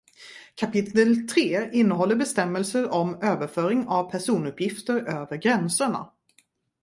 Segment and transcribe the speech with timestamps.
[0.55, 6.11] Kapitel tre innehåller bestämmelser om överföring av personuppgifter över gränserna.